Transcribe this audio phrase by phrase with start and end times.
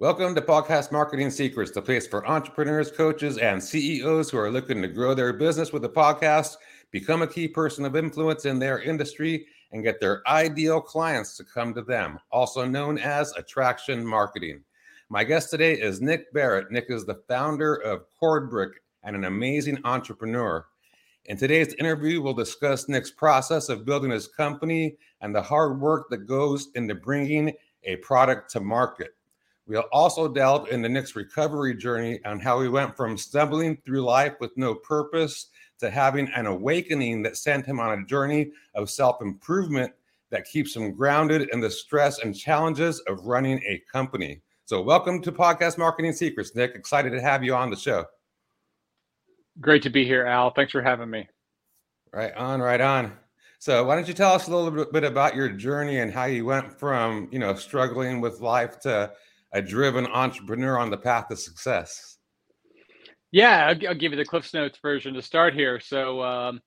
[0.00, 4.82] Welcome to Podcast Marketing Secrets, the place for entrepreneurs, coaches, and CEOs who are looking
[4.82, 6.56] to grow their business with a podcast,
[6.90, 11.44] become a key person of influence in their industry, and get their ideal clients to
[11.44, 14.64] come to them, also known as attraction marketing.
[15.10, 16.72] My guest today is Nick Barrett.
[16.72, 18.72] Nick is the founder of CordBrick
[19.04, 20.66] and an amazing entrepreneur.
[21.26, 26.10] In today's interview, we'll discuss Nick's process of building his company and the hard work
[26.10, 27.52] that goes into bringing
[27.84, 29.14] a product to market.
[29.66, 34.34] We'll also delve into Nick's recovery journey and how he went from stumbling through life
[34.38, 35.46] with no purpose
[35.78, 39.90] to having an awakening that sent him on a journey of self improvement
[40.30, 44.42] that keeps him grounded in the stress and challenges of running a company.
[44.66, 46.74] So, welcome to Podcast Marketing Secrets, Nick.
[46.74, 48.04] Excited to have you on the show.
[49.60, 50.50] Great to be here, Al.
[50.50, 51.26] Thanks for having me.
[52.12, 53.12] Right on, right on.
[53.60, 56.44] So, why don't you tell us a little bit about your journey and how you
[56.44, 59.10] went from, you know, struggling with life to
[59.54, 62.18] a driven entrepreneur on the path to success?
[63.32, 65.80] Yeah, I'll, I'll give you the Cliffs Notes version to start here.
[65.80, 66.60] So, um,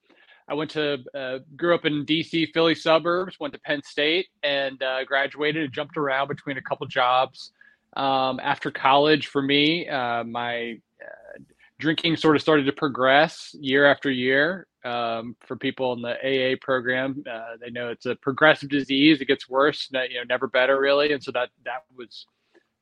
[0.49, 3.39] I went to uh, grew up in DC, Philly suburbs.
[3.39, 7.51] Went to Penn State and uh, graduated and jumped around between a couple jobs.
[7.97, 11.39] Um, after college, for me, uh, my uh,
[11.79, 14.67] drinking sort of started to progress year after year.
[14.85, 19.19] Um, for people in the AA program, uh, they know it's a progressive disease.
[19.19, 21.11] It gets worse, you know, never better really.
[21.11, 22.25] And so that that was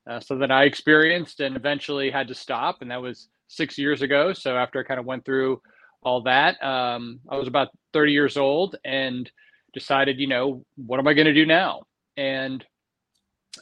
[0.08, 2.78] uh, something I experienced and eventually had to stop.
[2.80, 4.32] And that was six years ago.
[4.32, 5.60] So after I kind of went through
[6.02, 9.30] all that, um, I was about 30 years old and
[9.72, 11.82] decided, you know, what am I going to do now?
[12.16, 12.64] And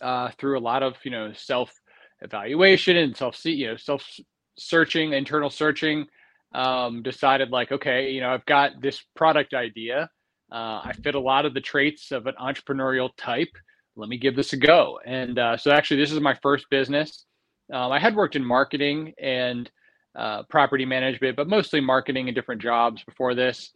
[0.03, 1.73] uh, through a lot of, you know, self
[2.21, 4.05] evaluation and self, you know, self
[4.59, 6.07] searching, internal searching,
[6.55, 10.09] um, decided like, okay, you know, I've got this product idea.
[10.53, 13.51] Uh, I fit a lot of the traits of an entrepreneurial type.
[13.97, 15.01] Let me give this a go.
[15.05, 17.27] And uh, so, actually, this is my first business.
[17.73, 19.71] Um, I had worked in marketing and
[20.17, 23.71] uh, property management, but mostly marketing and different jobs before this.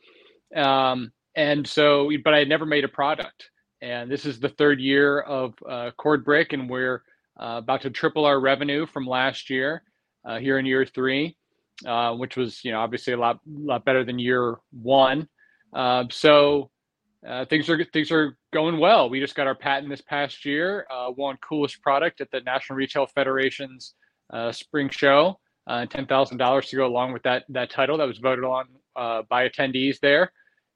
[0.54, 3.50] Um, and so, but I had never made a product.
[3.80, 7.02] And this is the third year of uh, CordBrick, and we're
[7.40, 9.82] uh, about to triple our revenue from last year
[10.24, 11.36] uh, here in year three,
[11.86, 15.28] uh, which was you know obviously a lot lot better than year one.
[15.72, 16.70] Uh, so
[17.26, 19.10] uh, things are things are going well.
[19.10, 20.86] We just got our patent this past year.
[20.90, 23.94] Uh, won coolest product at the National Retail Federation's
[24.32, 25.38] uh, spring show.
[25.90, 29.48] Ten thousand dollars to go along with that that title that was voted on by
[29.48, 30.32] attendees there.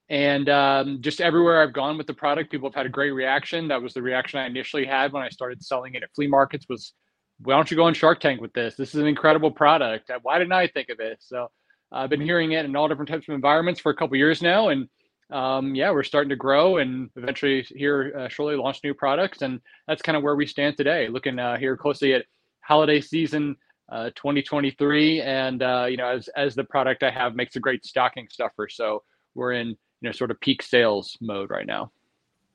[0.09, 3.67] And um, just everywhere I've gone with the product, people have had a great reaction.
[3.69, 6.67] That was the reaction I initially had when I started selling it at flea markets.
[6.69, 6.93] Was
[7.39, 8.75] why don't you go on Shark Tank with this?
[8.75, 10.11] This is an incredible product.
[10.21, 11.17] Why didn't I think of it?
[11.21, 11.49] So
[11.91, 14.69] I've been hearing it in all different types of environments for a couple years now,
[14.69, 14.87] and
[15.33, 19.59] um, yeah, we're starting to grow and eventually here uh, shortly launch new products, and
[19.87, 21.07] that's kind of where we stand today.
[21.07, 22.25] Looking uh, here closely at
[22.61, 23.55] holiday season
[23.91, 27.83] uh, 2023, and uh, you know, as as the product I have makes a great
[27.83, 31.91] stocking stuffer, so we're in you know sort of peak sales mode right now.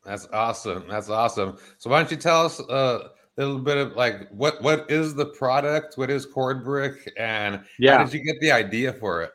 [0.05, 0.85] That's awesome.
[0.89, 1.59] That's awesome.
[1.79, 5.17] So why don't you tell us uh, a little bit of like what what is
[5.17, 5.99] the product?
[5.99, 7.99] What is CordBrick, and yeah.
[7.99, 9.33] how did you get the idea for it?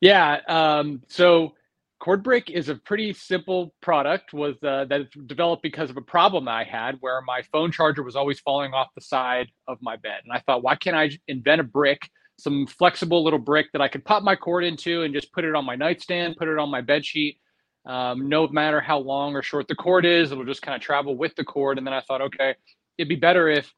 [0.00, 0.40] Yeah.
[0.48, 1.54] Um, so
[2.02, 6.64] CordBrick is a pretty simple product was uh, that developed because of a problem I
[6.64, 10.22] had where my phone charger was always falling off the side of my bed.
[10.24, 13.86] And I thought, why can't I invent a brick, some flexible little brick that I
[13.86, 16.70] could pop my cord into and just put it on my nightstand, put it on
[16.70, 17.38] my bed sheet,
[17.86, 21.16] um, no matter how long or short the cord is, it'll just kind of travel
[21.16, 21.78] with the cord.
[21.78, 22.56] And then I thought, okay,
[22.98, 23.72] it'd be better if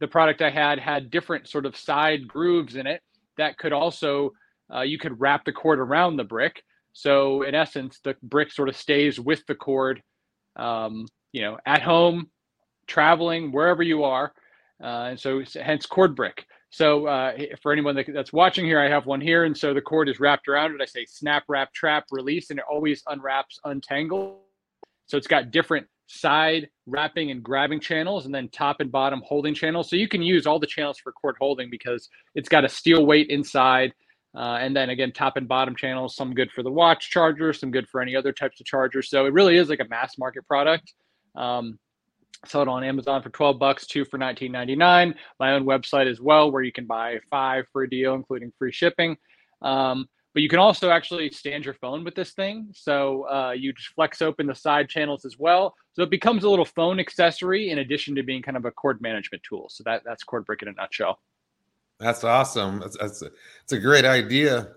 [0.00, 3.02] the product I had had different sort of side grooves in it
[3.36, 4.32] that could also,
[4.74, 6.64] uh, you could wrap the cord around the brick.
[6.98, 10.02] So in essence, the brick sort of stays with the cord,
[10.56, 12.28] um, you know, at home,
[12.88, 14.32] traveling, wherever you are.
[14.82, 16.44] Uh, and so hence cord brick.
[16.70, 19.80] So uh, for anyone that, that's watching here, I have one here, and so the
[19.80, 20.80] cord is wrapped around it.
[20.82, 24.40] I say snap, wrap, trap, release, and it always unwraps, untangle.
[25.06, 29.54] So it's got different side wrapping and grabbing channels, and then top and bottom holding
[29.54, 29.88] channels.
[29.88, 33.06] So you can use all the channels for cord holding because it's got a steel
[33.06, 33.92] weight inside,
[34.38, 36.14] uh, and then again top and bottom channels.
[36.14, 39.10] Some good for the watch charger, some good for any other types of chargers.
[39.10, 40.92] So it really is like a mass market product.
[41.34, 41.78] Um,
[42.46, 45.14] sell it on Amazon for 12 bucks, two for 19.99.
[45.40, 48.70] My own website as well, where you can buy five for a deal, including free
[48.70, 49.16] shipping.
[49.60, 52.68] Um, but you can also actually stand your phone with this thing.
[52.72, 55.74] So uh, you just flex open the side channels as well.
[55.94, 59.00] So it becomes a little phone accessory in addition to being kind of a cord
[59.00, 59.66] management tool.
[59.68, 61.18] So that that's CordBrick in a nutshell.
[61.98, 62.80] That's awesome.
[62.80, 63.30] That's that's a,
[63.62, 64.68] it's a great idea.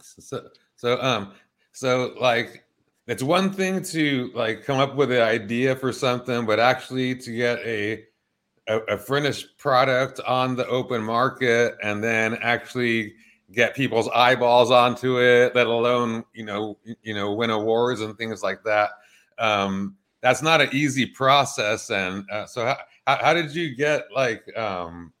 [0.00, 1.32] So so um
[1.72, 2.64] so like
[3.06, 7.32] it's one thing to like come up with an idea for something, but actually to
[7.32, 8.04] get a
[8.68, 13.14] a, a, finished product on the open market and then actually
[13.52, 18.42] get people's eyeballs onto it, let alone you know you know win awards and things
[18.42, 18.90] like that.
[19.38, 21.90] Um, that's not an easy process.
[21.90, 22.76] And uh, so, how,
[23.06, 25.12] how did you get like um,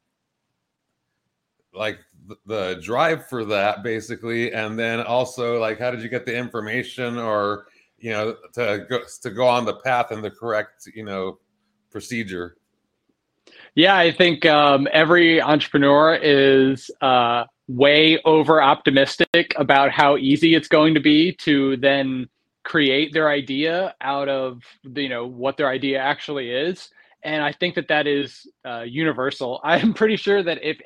[1.76, 1.98] like
[2.46, 4.52] the, drive for that basically?
[4.52, 7.66] And then also like how did you get the information or
[7.98, 11.38] you know to go to go on the path and the correct you know
[11.90, 12.56] procedure?
[13.74, 20.68] Yeah, I think um, every entrepreneur is uh, way over optimistic about how easy it's
[20.68, 22.28] going to be to then
[22.62, 26.90] create their idea out of you know what their idea actually is
[27.22, 30.80] and i think that that is uh, universal i'm pretty sure that if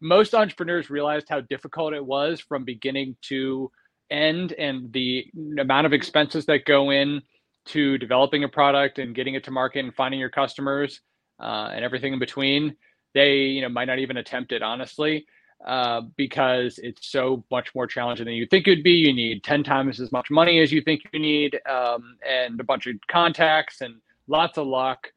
[0.00, 3.70] most entrepreneurs realized how difficult it was from beginning to
[4.10, 5.24] end and the
[5.58, 7.20] amount of expenses that go in
[7.66, 11.00] to developing a product and getting it to market and finding your customers
[11.40, 12.76] uh, and everything in between
[13.14, 15.26] they you know might not even attempt it honestly
[15.64, 18.92] uh, because it's so much more challenging than you think it'd be.
[18.92, 22.64] You need 10 times as much money as you think you need, um, and a
[22.64, 23.94] bunch of contacts and
[24.28, 25.08] lots of luck,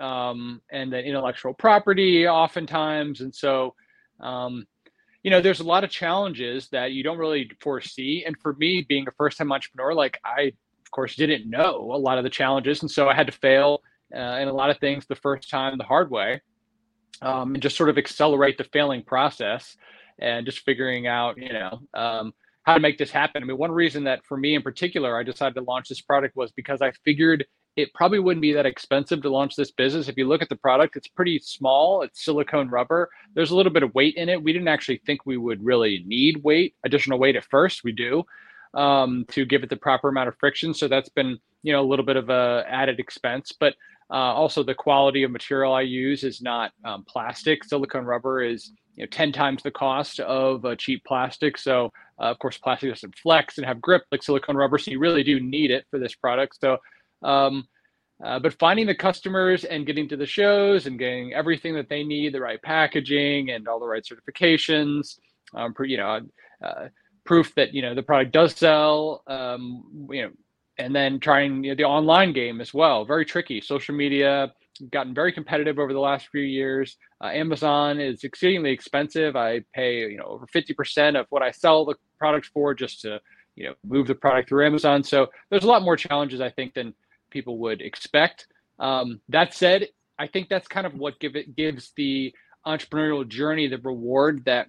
[0.00, 3.20] um, and then intellectual property oftentimes.
[3.20, 3.74] And so,
[4.20, 4.66] um,
[5.22, 8.24] you know, there's a lot of challenges that you don't really foresee.
[8.26, 10.52] And for me, being a first time entrepreneur, like I,
[10.84, 12.80] of course, didn't know a lot of the challenges.
[12.82, 13.82] And so I had to fail
[14.14, 16.40] uh, in a lot of things the first time the hard way
[17.22, 19.76] um, and just sort of accelerate the failing process
[20.18, 22.32] and just figuring out, you know, um,
[22.62, 23.42] how to make this happen.
[23.42, 26.36] I mean, one reason that for me in particular, I decided to launch this product
[26.36, 27.46] was because I figured
[27.76, 30.08] it probably wouldn't be that expensive to launch this business.
[30.08, 32.02] If you look at the product, it's pretty small.
[32.02, 33.08] It's silicone rubber.
[33.34, 34.42] There's a little bit of weight in it.
[34.42, 37.84] We didn't actually think we would really need weight, additional weight at first.
[37.84, 38.24] We do
[38.74, 40.74] um, to give it the proper amount of friction.
[40.74, 43.52] So that's been, you know, a little bit of a added expense.
[43.58, 43.74] But
[44.10, 47.62] uh, also, the quality of material I use is not um, plastic.
[47.62, 51.56] Silicone rubber is you know 10 times the cost of a cheap plastic.
[51.56, 54.78] So, uh, of course, plastic doesn't flex and have grip like silicone rubber.
[54.78, 56.58] So, you really do need it for this product.
[56.60, 56.78] So,
[57.22, 57.66] um,
[58.24, 62.04] uh, but finding the customers and getting to the shows and getting everything that they
[62.04, 65.18] need, the right packaging and all the right certifications,
[65.54, 66.20] um, you know,
[66.62, 66.88] uh,
[67.24, 70.30] proof that you know the product does sell, um, you know
[70.80, 73.04] and then trying you know, the online game as well.
[73.04, 73.60] Very tricky.
[73.60, 74.52] Social media
[74.90, 76.96] gotten very competitive over the last few years.
[77.22, 79.36] Uh, Amazon is exceedingly expensive.
[79.36, 83.02] I pay you know over fifty percent of what I sell the products for just
[83.02, 83.20] to
[83.56, 85.02] you know move the product through Amazon.
[85.04, 86.94] So there's a lot more challenges I think than
[87.30, 88.46] people would expect.
[88.78, 89.88] Um, that said,
[90.18, 92.34] I think that's kind of what give it gives the
[92.66, 94.68] entrepreneurial journey the reward that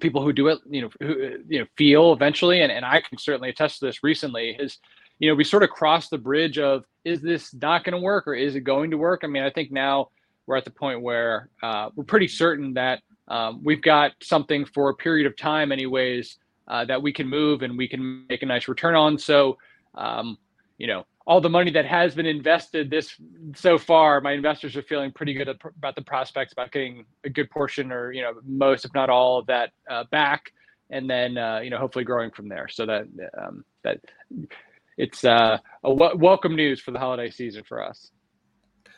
[0.00, 3.16] people who do it you know who, you know feel eventually and, and i can
[3.16, 4.80] certainly attest to this recently is
[5.18, 8.26] you know, we sort of crossed the bridge of is this not going to work
[8.26, 9.20] or is it going to work?
[9.22, 10.08] I mean, I think now
[10.46, 14.90] we're at the point where uh, we're pretty certain that um, we've got something for
[14.90, 16.38] a period of time, anyways,
[16.68, 19.18] uh, that we can move and we can make a nice return on.
[19.18, 19.56] So,
[19.94, 20.36] um,
[20.78, 23.14] you know, all the money that has been invested this
[23.54, 27.50] so far, my investors are feeling pretty good about the prospects about getting a good
[27.50, 30.52] portion or you know most, if not all, of that uh, back,
[30.90, 32.68] and then uh, you know hopefully growing from there.
[32.68, 33.06] So that
[33.40, 34.00] um, that
[34.98, 38.10] it's uh, a w- welcome news for the holiday season for us.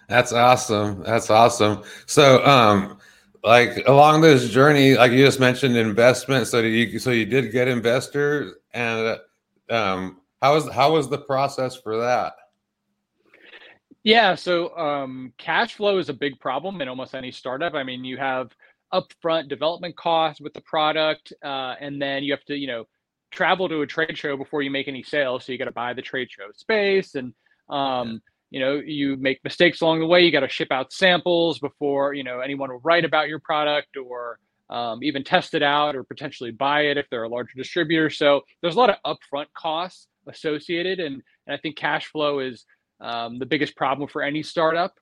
[0.08, 1.02] That's awesome.
[1.02, 1.82] That's awesome.
[2.06, 2.98] So, um,
[3.44, 6.48] like along this journey, like you just mentioned, investment.
[6.48, 9.18] So you so you did get investors, and
[9.70, 12.34] um, how was how was the process for that?
[14.04, 17.74] Yeah, so um, cash flow is a big problem in almost any startup.
[17.74, 18.52] I mean, you have
[18.94, 22.84] upfront development costs with the product, uh, and then you have to, you know,
[23.32, 25.44] travel to a trade show before you make any sales.
[25.44, 27.34] So you got to buy the trade show space and,
[27.68, 30.24] um, you know, you make mistakes along the way.
[30.24, 33.96] You got to ship out samples before, you know, anyone will write about your product
[33.96, 34.38] or
[34.70, 38.08] um, even test it out or potentially buy it if they're a larger distributor.
[38.08, 41.00] So there's a lot of upfront costs associated.
[41.00, 42.64] And, and I think cash flow is
[43.00, 44.94] um, the biggest problem for any startup.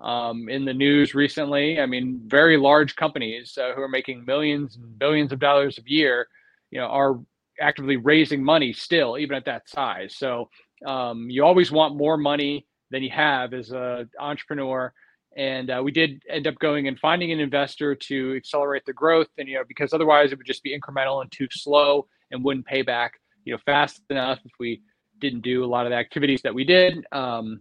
[0.00, 4.76] Um, in the news recently, I mean, very large companies uh, who are making millions
[4.76, 6.26] and billions of dollars a year,
[6.70, 7.20] you know, are
[7.60, 10.16] actively raising money still, even at that size.
[10.16, 10.48] So
[10.86, 14.92] um, you always want more money than you have as an entrepreneur.
[15.36, 19.28] And uh, we did end up going and finding an investor to accelerate the growth,
[19.38, 22.66] and you know because otherwise it would just be incremental and too slow and wouldn't
[22.66, 23.12] pay back
[23.44, 24.82] you know fast enough if we
[25.20, 27.04] didn't do a lot of the activities that we did.
[27.12, 27.60] Um,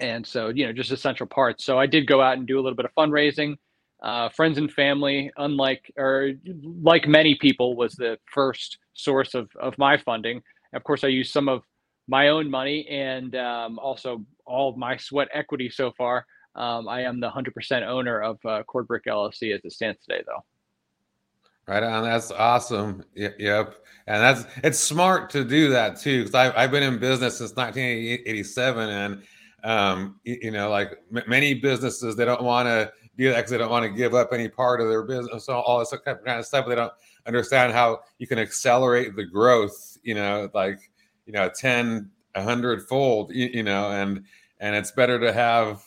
[0.00, 1.64] and so you know just essential parts.
[1.64, 3.56] So I did go out and do a little bit of fundraising.
[4.00, 6.32] Uh, friends and family, unlike or
[6.82, 10.40] like many people, was the first source of, of my funding.
[10.72, 11.62] Of course, I use some of
[12.06, 16.24] my own money and um, also all of my sweat equity so far
[16.54, 20.22] Um, I am the 100% owner of uh, Cord Brick LLC as it stands today,
[20.26, 20.42] though.
[21.68, 22.02] Right on.
[22.02, 23.04] That's awesome.
[23.14, 23.74] Yep.
[24.06, 27.54] And that's it's smart to do that too, because I've I've been in business since
[27.54, 29.22] 1987, and
[29.64, 33.50] um, you, you, know, like m- many businesses, they don't want to do that because
[33.50, 36.18] they don't want to give up any part of their business, so all this kind
[36.26, 36.66] of stuff.
[36.66, 36.92] They don't
[37.26, 39.98] understand how you can accelerate the growth.
[40.02, 40.78] You know, like
[41.26, 43.30] you know, 10, 100 fold.
[43.34, 44.24] You, you know, and
[44.58, 45.84] and it's better to have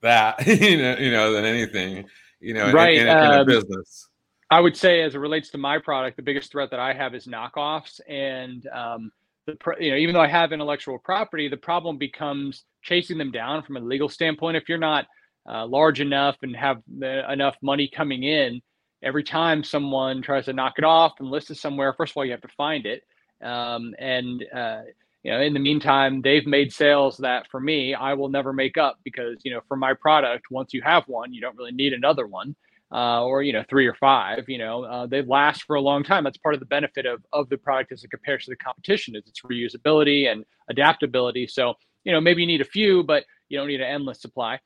[0.00, 2.06] that, you know, you know, than anything.
[2.40, 2.96] You know, right.
[2.96, 4.08] in, in, in a um, business
[4.52, 7.14] I would say, as it relates to my product, the biggest threat that I have
[7.14, 8.02] is knockoffs.
[8.06, 9.10] And um,
[9.46, 13.62] the you know, even though I have intellectual property, the problem becomes chasing them down
[13.62, 14.58] from a legal standpoint.
[14.58, 15.06] If you're not
[15.48, 18.60] uh, large enough and have the, enough money coming in,
[19.02, 22.24] every time someone tries to knock it off and list it somewhere, first of all,
[22.26, 23.04] you have to find it.
[23.42, 24.82] Um, and uh,
[25.22, 28.76] you know, in the meantime, they've made sales that for me, I will never make
[28.76, 31.94] up because you know, for my product, once you have one, you don't really need
[31.94, 32.54] another one
[32.92, 36.04] uh, or you know three or five you know uh, they last for a long
[36.04, 36.24] time.
[36.24, 39.16] That's part of the benefit of, of the product as it compares to the competition
[39.16, 41.46] is its reusability and adaptability.
[41.46, 44.60] So you know maybe you need a few but you don't need an endless supply.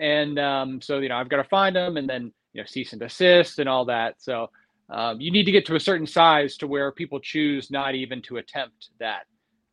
[0.00, 2.92] And um, so you know i've got to find them and then you know cease
[2.92, 4.22] and desist and all that.
[4.22, 4.50] So
[4.90, 8.20] um, you need to get to a certain size to where people choose not even
[8.22, 9.22] to attempt that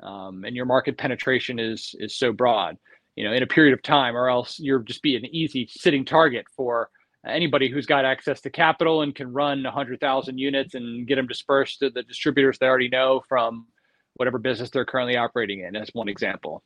[0.04, 2.78] um, and your market penetration is is so broad
[3.16, 6.06] you know in a period of time or else you're just be an easy sitting
[6.06, 6.90] target for
[7.30, 11.80] anybody who's got access to capital and can run 100,000 units and get them dispersed
[11.80, 13.68] to the distributors they already know from
[14.16, 15.76] whatever business they're currently operating in.
[15.76, 16.64] As one example.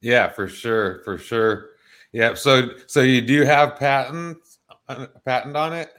[0.00, 1.70] Yeah, for sure, for sure.
[2.12, 2.34] Yeah.
[2.34, 5.90] So, so you do have patents, uh, patent on it?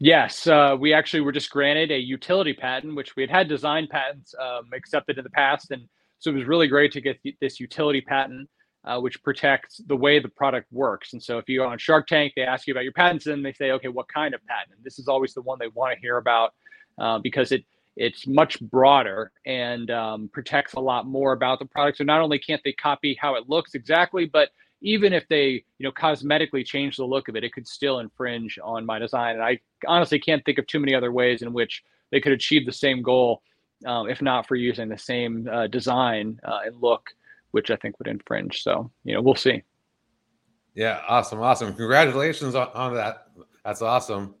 [0.00, 3.88] Yes, uh, we actually were just granted a utility patent, which we had had design
[3.90, 5.88] patents um, accepted in the past, and
[6.20, 8.48] so it was really great to get this utility patent
[8.88, 11.12] uh, which protects the way the product works.
[11.12, 13.44] And so if you go on Shark Tank, they ask you about your patents and
[13.44, 14.76] they say, okay, what kind of patent?
[14.76, 16.54] And this is always the one they want to hear about
[16.98, 17.64] uh, because it
[17.96, 21.98] it's much broader and um, protects a lot more about the product.
[21.98, 25.84] So not only can't they copy how it looks exactly, but even if they you
[25.84, 29.34] know cosmetically change the look of it, it could still infringe on my design.
[29.34, 32.64] And I honestly can't think of too many other ways in which they could achieve
[32.64, 33.42] the same goal,
[33.84, 37.10] um, if not for using the same uh, design uh, and look
[37.52, 38.62] which I think would infringe.
[38.62, 39.62] So, you know, we'll see.
[40.74, 41.74] Yeah, awesome, awesome.
[41.74, 43.28] Congratulations on, on that.
[43.64, 44.34] That's awesome.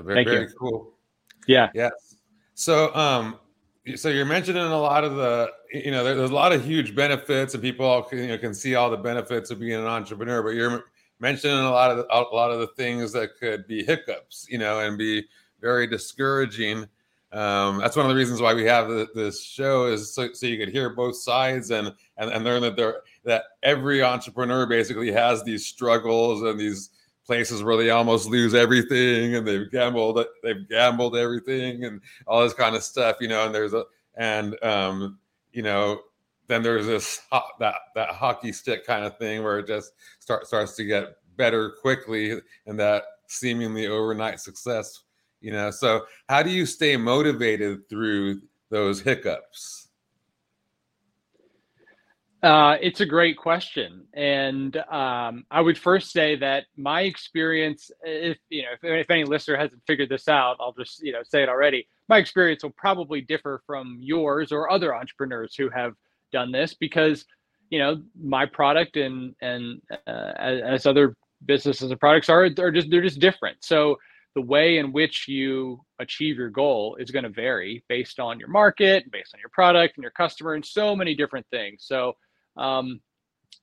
[0.00, 0.54] Very, Thank very you.
[0.58, 0.94] cool.
[1.46, 1.70] Yeah.
[1.74, 2.16] Yes.
[2.54, 3.38] So, um,
[3.96, 7.54] so you're mentioning a lot of the, you know, there's a lot of huge benefits,
[7.54, 10.42] and people can, you know, can see all the benefits of being an entrepreneur.
[10.42, 10.84] But you're
[11.18, 14.58] mentioning a lot of the, a lot of the things that could be hiccups, you
[14.58, 15.24] know, and be
[15.60, 16.86] very discouraging
[17.32, 20.46] um, that's one of the reasons why we have the, this show is so, so,
[20.46, 25.10] you could hear both sides and and, and learn that there that every entrepreneur basically
[25.10, 26.90] has these struggles and these
[27.24, 32.52] places where they almost lose everything and they've gambled they've gambled everything and all this
[32.52, 33.84] kind of stuff you know and there's a
[34.16, 35.18] and um,
[35.52, 36.00] you know
[36.48, 37.22] then there's this
[37.58, 41.70] that that hockey stick kind of thing where it just start, starts to get better
[41.80, 45.04] quickly and that seemingly overnight success
[45.42, 49.88] you know so how do you stay motivated through those hiccups
[52.42, 58.36] uh, it's a great question, and um, I would first say that my experience, if
[58.48, 61.44] you know, if, if, any listener hasn't figured this out, I'll just you know say
[61.44, 61.86] it already.
[62.08, 65.94] My experience will probably differ from yours or other entrepreneurs who have
[66.32, 67.26] done this because
[67.70, 71.14] you know my product and and uh, as, as other
[71.46, 73.58] businesses and products are are just they're just different.
[73.60, 73.98] So
[74.34, 78.48] the way in which you achieve your goal is going to vary based on your
[78.48, 81.84] market, based on your product and your customer, and so many different things.
[81.86, 82.14] So
[82.56, 83.00] um,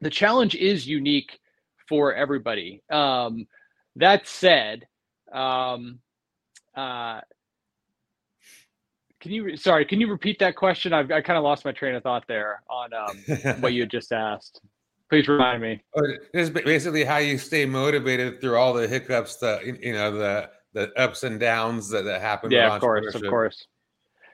[0.01, 1.39] the challenge is unique
[1.87, 2.83] for everybody.
[2.91, 3.47] Um,
[3.95, 4.85] that said,
[5.33, 5.99] um,
[6.75, 7.21] uh,
[9.19, 9.85] can you sorry?
[9.85, 10.93] Can you repeat that question?
[10.93, 14.13] I've, I kind of lost my train of thought there on um, what you just
[14.13, 14.61] asked.
[15.09, 15.81] Please remind me.
[16.33, 20.91] It's basically how you stay motivated through all the hiccups that you know the the
[20.97, 22.51] ups and downs that, that happen.
[22.51, 23.65] Yeah, of course, of course.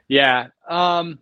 [0.08, 0.48] Yeah.
[0.70, 1.20] Um,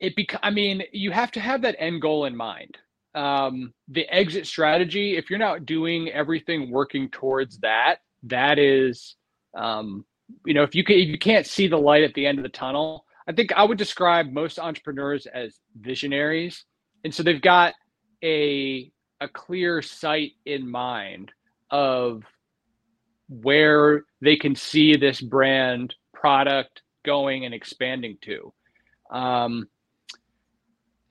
[0.00, 2.76] it bec- I mean, you have to have that end goal in mind.
[3.14, 9.16] Um, the exit strategy, if you're not doing everything working towards that, that is,
[9.54, 10.04] um,
[10.44, 12.42] you know, if you can, if you can't see the light at the end of
[12.42, 16.64] the tunnel, I think I would describe most entrepreneurs as visionaries,
[17.04, 17.74] and so they've got
[18.22, 21.32] a a clear sight in mind
[21.70, 22.22] of
[23.28, 28.52] where they can see this brand product going and expanding to.
[29.10, 29.68] Um,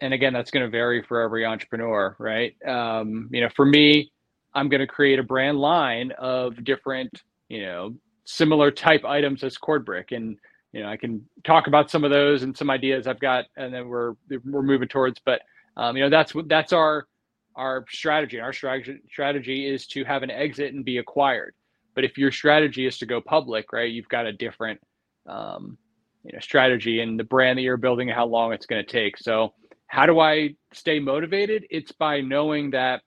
[0.02, 2.54] and again, that's going to vary for every entrepreneur, right?
[2.68, 4.12] Um, you know, for me,
[4.54, 7.96] I'm going to create a brand line of different, you know,
[8.26, 10.38] similar type items as Cordbrick, and
[10.74, 13.74] you know, I can talk about some of those and some ideas I've got, and
[13.74, 15.22] then we're we're moving towards.
[15.24, 15.42] But
[15.78, 17.08] um, you know, that's that's our
[17.56, 18.40] our strategy.
[18.40, 21.56] Our strategy strategy is to have an exit and be acquired.
[21.96, 24.80] But if your strategy is to go public, right, you've got a different
[25.28, 25.78] um,
[26.24, 28.92] you know strategy and the brand that you're building and how long it's going to
[28.92, 29.18] take.
[29.18, 29.54] So
[29.88, 31.66] how do I stay motivated?
[31.70, 33.02] It's by knowing that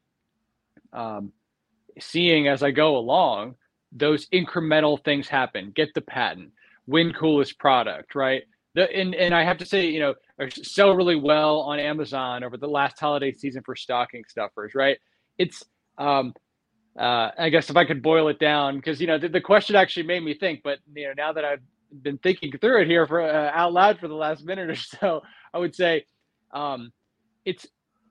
[0.93, 1.33] um,
[2.01, 3.57] seeing as I go along,
[3.93, 5.73] those incremental things happen.
[5.75, 6.53] Get the patent,
[6.87, 8.43] win coolest product, right?
[8.75, 10.15] The, and, and I have to say, you know,
[10.51, 14.99] sell really well on Amazon over the last holiday season for stocking stuffers, right?
[15.39, 15.65] It's,
[15.97, 16.35] um,
[16.99, 19.77] uh, I guess if I could boil it down, because you know the, the, question
[19.77, 21.63] actually made me think, but you know now that I've
[22.03, 25.23] been thinking through it here for uh, out loud for the last minute or so,
[25.55, 26.05] I would say
[26.53, 26.93] um,
[27.45, 27.67] it's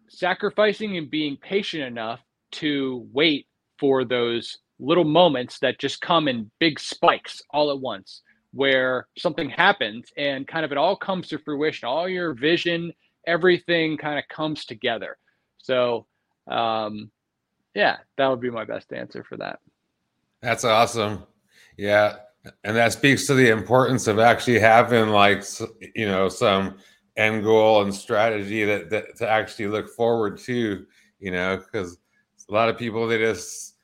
[0.10, 2.22] sacrificing and being patient enough
[2.54, 8.22] to wait for those little moments that just come in big spikes all at once
[8.52, 11.88] where something happens and kind of it all comes to fruition.
[11.88, 12.94] All your vision
[13.28, 15.18] everything kind of comes together.
[15.58, 16.06] So
[16.50, 17.12] um
[17.78, 19.60] yeah that would be my best answer for that.
[20.42, 21.24] That's awesome.
[21.78, 22.18] Yeah
[22.64, 25.44] and that speaks to the importance of actually having like
[25.96, 26.78] you know some
[27.16, 30.86] end goal and strategy that, that to actually look forward to
[31.20, 31.98] you know because
[32.50, 33.76] a lot of people they just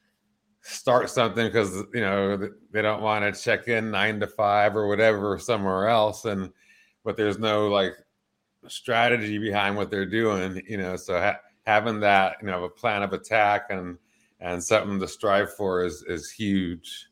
[0.62, 4.88] start something because you know they don't want to check in nine to five or
[4.88, 6.50] whatever somewhere else and
[7.04, 7.94] but there's no like
[8.68, 13.04] strategy behind what they're doing you know so ha- having that you know a plan
[13.04, 13.98] of attack and
[14.40, 17.08] and something to strive for is is huge.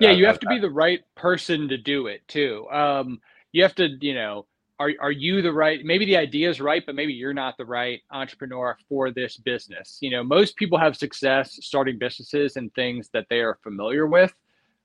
[0.00, 2.68] Yeah you have to be the right person to do it too.
[2.70, 3.20] Um
[3.52, 4.46] you have to you know
[4.80, 7.64] are, are you the right maybe the idea is right but maybe you're not the
[7.64, 9.98] right entrepreneur for this business.
[10.00, 14.32] You know most people have success starting businesses and things that they are familiar with.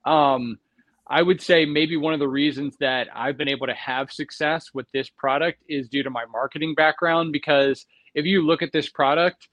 [0.04, 0.58] Um,
[1.06, 4.72] i would say maybe one of the reasons that i've been able to have success
[4.72, 8.88] with this product is due to my marketing background because if you look at this
[8.88, 9.48] product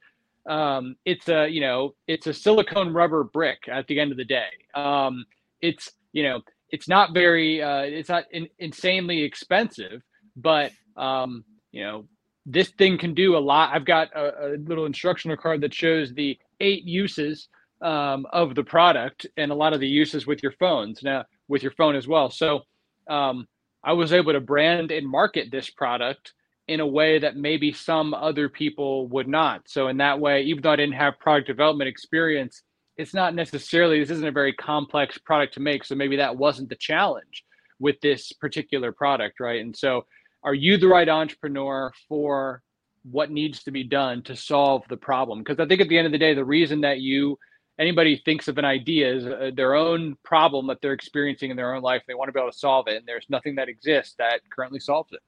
[0.50, 4.26] um, it's a you know it's a silicone rubber brick at the end of the
[4.26, 5.26] day um,
[5.62, 10.02] it's you know it's not very uh, it's not in, insanely expensive
[10.36, 12.06] but um, you know,
[12.46, 13.74] this thing can do a lot.
[13.74, 17.48] I've got a, a little instructional card that shows the eight uses
[17.82, 21.64] um, of the product and a lot of the uses with your phones now with
[21.64, 22.30] your phone as well.
[22.30, 22.62] So
[23.10, 23.48] um,
[23.84, 26.34] I was able to brand and market this product
[26.72, 29.62] in a way that maybe some other people would not.
[29.68, 32.64] So in that way, even though I didn't have product development experience,
[32.96, 35.84] it's not necessarily this isn't a very complex product to make.
[35.84, 37.44] So maybe that wasn't the challenge
[37.80, 39.60] with this particular product, right?
[39.60, 40.06] And so
[40.44, 42.64] are you the right entrepreneur for
[43.04, 46.06] what needs to be done to solve the problem because i think at the end
[46.06, 47.38] of the day the reason that you
[47.80, 51.74] anybody thinks of an idea is uh, their own problem that they're experiencing in their
[51.74, 54.14] own life they want to be able to solve it and there's nothing that exists
[54.20, 55.20] that currently solves it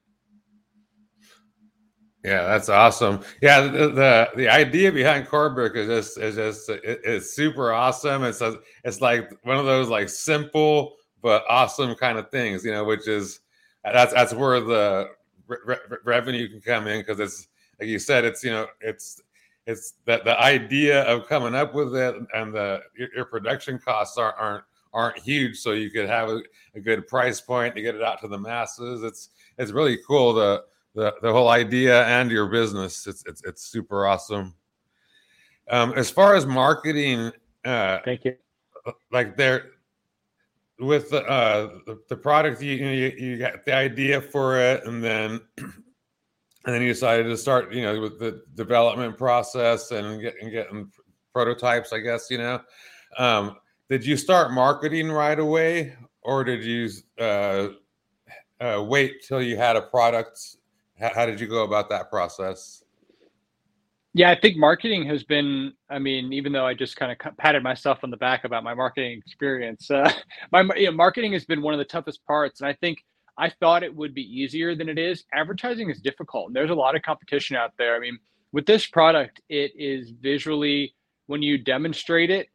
[2.24, 7.00] yeah that's awesome yeah the the, the idea behind Cordbrick is just is just it,
[7.04, 12.18] it's super awesome it's a, it's like one of those like simple but awesome kind
[12.18, 13.40] of things you know which is
[13.84, 15.10] uh, that's that's where the
[15.46, 17.48] re- re- revenue can come in because it's
[17.80, 19.20] like you said, it's you know it's
[19.66, 24.16] it's that the idea of coming up with it and the your, your production costs
[24.18, 26.40] aren't aren't aren't huge, so you could have a,
[26.76, 29.02] a, good price point to get it out to the masses.
[29.02, 33.06] It's it's really cool the the the whole idea and your business.
[33.06, 34.54] It's it's it's super awesome.
[35.70, 37.32] Um, as far as marketing,
[37.64, 38.36] uh, thank you.
[39.10, 39.70] Like there,
[40.78, 45.02] with the, uh, the, the product you, you you got the idea for it and
[45.02, 50.50] then and then you decided to start you know with the development process and getting
[50.50, 50.90] getting
[51.32, 52.60] prototypes i guess you know
[53.18, 53.56] um,
[53.88, 57.68] did you start marketing right away or did you uh,
[58.60, 60.56] uh, wait till you had a product
[61.04, 62.84] how, how did you go about that process
[64.16, 65.72] yeah, I think marketing has been.
[65.90, 68.72] I mean, even though I just kind of patted myself on the back about my
[68.72, 70.08] marketing experience, uh,
[70.52, 72.60] my you know, marketing has been one of the toughest parts.
[72.60, 72.98] And I think
[73.36, 75.24] I thought it would be easier than it is.
[75.34, 77.96] Advertising is difficult, and there's a lot of competition out there.
[77.96, 78.16] I mean,
[78.52, 80.94] with this product, it is visually
[81.26, 82.46] when you demonstrate it,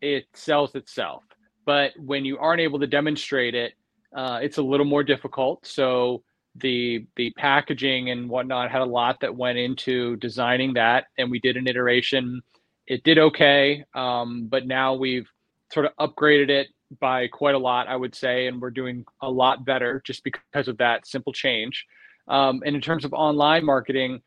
[0.00, 1.24] it sells itself.
[1.66, 3.72] But when you aren't able to demonstrate it,
[4.16, 5.66] uh, it's a little more difficult.
[5.66, 6.22] So
[6.56, 11.38] the the packaging and whatnot had a lot that went into designing that and we
[11.38, 12.42] did an iteration
[12.86, 15.28] it did okay um, but now we've
[15.72, 19.30] sort of upgraded it by quite a lot i would say and we're doing a
[19.30, 21.86] lot better just because of that simple change
[22.26, 24.20] um, and in terms of online marketing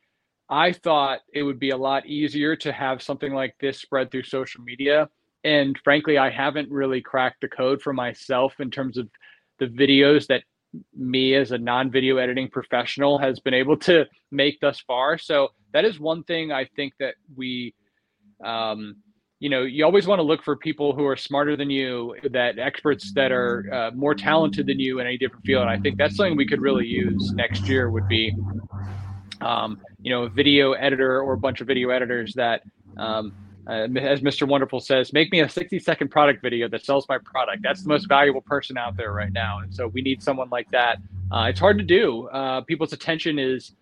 [0.49, 4.23] I thought it would be a lot easier to have something like this spread through
[4.23, 5.09] social media.
[5.43, 9.09] And frankly, I haven't really cracked the code for myself in terms of
[9.59, 10.43] the videos that
[10.95, 15.17] me as a non-video editing professional has been able to make thus far.
[15.17, 17.73] So that is one thing I think that we,
[18.43, 18.95] um,
[19.39, 22.57] you know, you always want to look for people who are smarter than you, that
[22.59, 25.67] experts that are uh, more talented than you in any different field.
[25.67, 27.91] I think that's something we could really use next year.
[27.91, 28.33] Would be,
[29.41, 32.61] um, you know, a video editor or a bunch of video editors that
[32.97, 33.33] um,
[33.67, 34.47] uh, as Mr.
[34.47, 37.61] Wonderful says, make me a 60 second product video that sells my product.
[37.63, 39.59] That's the most valuable person out there right now.
[39.59, 40.97] And so we need someone like that.
[41.31, 42.27] Uh, it's hard to do.
[42.27, 43.73] Uh, people's attention is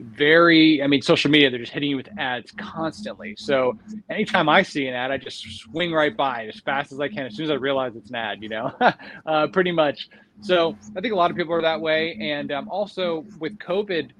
[0.00, 3.34] very, I mean, social media, they're just hitting you with ads constantly.
[3.36, 7.08] So anytime I see an ad, I just swing right by as fast as I
[7.08, 8.72] can as soon as I realize it's an ad, you know,
[9.26, 10.08] uh, pretty much.
[10.40, 12.16] So I think a lot of people are that way.
[12.20, 14.10] And um, also with COVID,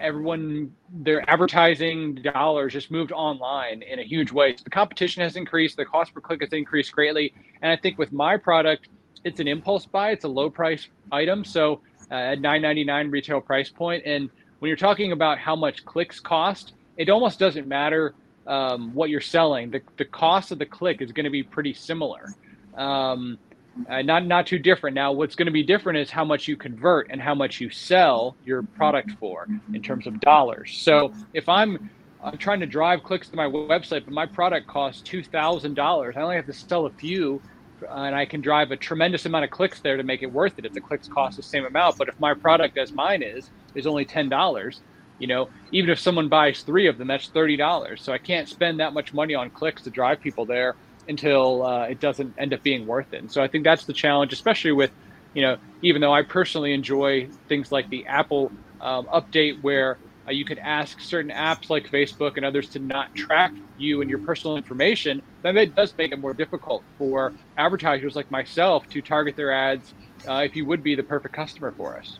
[0.00, 4.56] everyone their advertising dollars just moved online in a huge way.
[4.56, 7.32] So the competition has increased, the cost per click has increased greatly,
[7.62, 8.88] and I think with my product,
[9.24, 10.10] it's an impulse buy.
[10.10, 14.02] It's a low price item, so uh, at 9.99 retail price point.
[14.06, 18.14] And when you're talking about how much clicks cost, it almost doesn't matter
[18.46, 19.70] um, what you're selling.
[19.70, 22.34] The the cost of the click is going to be pretty similar.
[22.76, 23.38] Um,
[23.88, 24.94] uh, not not too different.
[24.94, 27.70] Now, what's going to be different is how much you convert and how much you
[27.70, 30.76] sell your product for in terms of dollars.
[30.76, 31.90] So, if I'm
[32.22, 36.16] I'm trying to drive clicks to my website, but my product costs two thousand dollars,
[36.16, 37.40] I only have to sell a few,
[37.88, 40.66] and I can drive a tremendous amount of clicks there to make it worth it.
[40.66, 43.86] If the clicks cost the same amount, but if my product, as mine is, is
[43.86, 44.80] only ten dollars,
[45.18, 48.02] you know, even if someone buys three of them, that's thirty dollars.
[48.02, 50.76] So I can't spend that much money on clicks to drive people there
[51.08, 53.18] until uh, it doesn't end up being worth it.
[53.18, 54.90] And so I think that's the challenge, especially with,
[55.34, 60.32] you know, even though I personally enjoy things like the Apple um, update where uh,
[60.32, 64.18] you could ask certain apps like Facebook and others to not track you and your
[64.20, 69.36] personal information, then it does make it more difficult for advertisers like myself to target
[69.36, 69.94] their ads
[70.28, 72.18] uh, if you would be the perfect customer for us.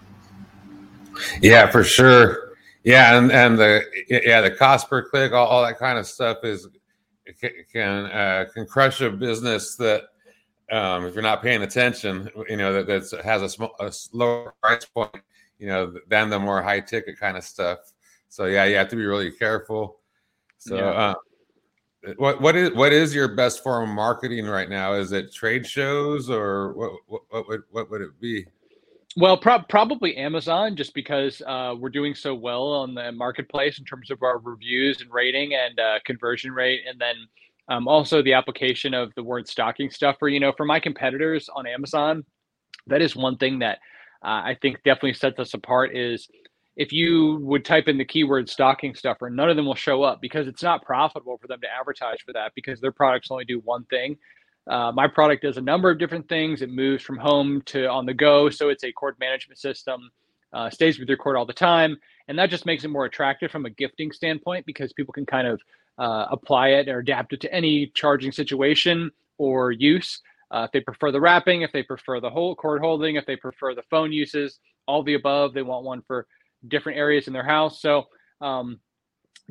[1.43, 2.51] Yeah, for sure.
[2.83, 6.39] Yeah, and and the yeah the cost per click, all, all that kind of stuff
[6.45, 6.67] is
[7.73, 10.05] can uh, can crush a business that
[10.71, 14.55] um, if you're not paying attention, you know that that's, has a, small, a lower
[14.63, 15.23] price point,
[15.59, 17.79] you know, than the more high ticket kind of stuff.
[18.29, 19.99] So yeah, you have to be really careful.
[20.59, 20.83] So yeah.
[20.85, 21.15] uh,
[22.17, 24.95] what what is what is your best form of marketing right now?
[24.95, 28.47] Is it trade shows or what what, what would what would it be?
[29.17, 33.85] Well, pro- probably Amazon, just because uh, we're doing so well on the marketplace in
[33.85, 37.17] terms of our reviews and rating and uh, conversion rate, and then
[37.69, 40.29] um, also the application of the word stocking stuffer.
[40.29, 42.25] You know, for my competitors on Amazon,
[42.87, 43.79] that is one thing that
[44.25, 45.97] uh, I think definitely sets us apart.
[45.97, 46.29] Is
[46.77, 50.21] if you would type in the keyword stocking stuffer, none of them will show up
[50.23, 53.61] because it's not profitable for them to advertise for that because their products only do
[53.65, 54.17] one thing.
[54.67, 56.63] Uh, my product does a number of different things.
[56.63, 58.51] It moves from home to on the go.
[58.51, 60.11] So it's a cord management system,
[60.53, 61.97] uh, stays with your cord all the time.
[62.29, 65.47] And that just makes it more attractive from a gifting standpoint because people can kind
[65.47, 65.61] of
[65.99, 70.21] uh, apply it or adapt it to any charging situation or use.
[70.51, 73.37] Uh, if they prefer the wrapping, if they prefer the whole cord holding, if they
[73.37, 76.27] prefer the phone uses, all the above, they want one for
[76.69, 77.81] different areas in their house.
[77.81, 78.09] So,
[78.41, 78.81] um,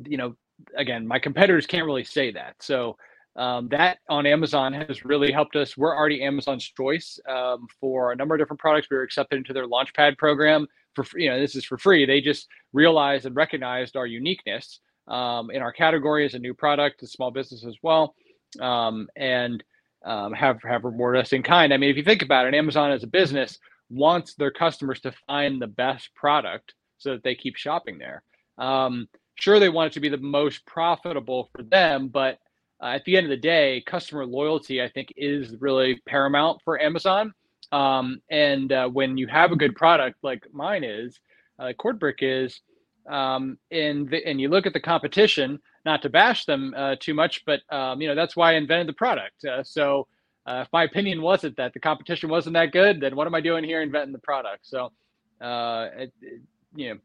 [0.04, 0.36] you know,
[0.76, 2.56] again, my competitors can't really say that.
[2.60, 2.96] So,
[3.36, 5.76] um, that on Amazon has really helped us.
[5.76, 8.88] We're already Amazon's choice um, for a number of different products.
[8.90, 11.24] We were accepted into their Launchpad program for free.
[11.24, 12.04] You know, this is for free.
[12.06, 17.02] They just realized and recognized our uniqueness um, in our category as a new product,
[17.02, 18.14] a small business as well,
[18.60, 19.62] um, and
[20.04, 21.72] um, have have rewarded us in kind.
[21.72, 23.58] I mean, if you think about it, Amazon as a business
[23.90, 28.22] wants their customers to find the best product so that they keep shopping there.
[28.58, 32.38] Um, sure, they want it to be the most profitable for them, but
[32.82, 36.80] uh, at the end of the day, customer loyalty, I think, is really paramount for
[36.80, 37.34] Amazon.
[37.72, 41.20] Um, and uh, when you have a good product like mine is,
[41.58, 42.62] uh, CordBrick is,
[43.08, 47.14] um, and the, and you look at the competition, not to bash them uh, too
[47.14, 49.44] much, but um, you know that's why I invented the product.
[49.44, 50.06] Uh, so
[50.46, 53.40] uh, if my opinion wasn't that the competition wasn't that good, then what am I
[53.40, 54.66] doing here inventing the product?
[54.66, 54.92] So
[55.40, 56.40] it, it,
[56.74, 57.00] you know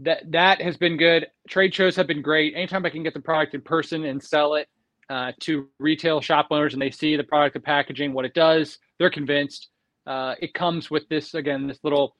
[0.00, 1.28] that that has been good.
[1.48, 2.54] Trade shows have been great.
[2.54, 4.68] Anytime I can get the product in person and sell it,
[5.10, 8.78] uh, to retail shop owners and they see the product, the packaging, what it does,
[8.98, 9.68] they're convinced.
[10.06, 12.14] Uh, it comes with this again, this little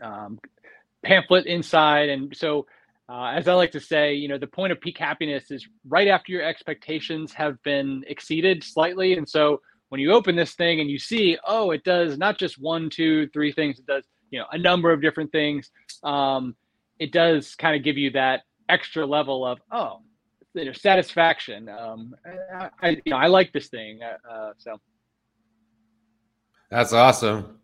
[0.00, 0.38] um,
[1.04, 2.66] pamphlet inside, and so
[3.08, 6.08] uh, as I like to say, you know, the point of peak happiness is right
[6.08, 10.90] after your expectations have been exceeded slightly, and so when you open this thing and
[10.90, 14.46] you see, oh, it does not just one, two, three things, it does you know
[14.52, 15.70] a number of different things.
[16.04, 16.54] Um,
[17.00, 20.00] it does kind of give you that extra level of oh
[20.54, 21.68] you know, satisfaction.
[21.68, 22.14] Um,
[22.54, 24.00] I, I, you know, I like this thing.
[24.02, 24.80] Uh, uh, so
[26.70, 27.58] that's awesome.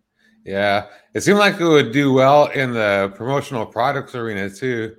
[0.44, 4.94] Yeah, it seemed like it would do well in the promotional products arena too.